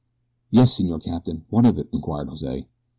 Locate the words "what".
1.51-1.63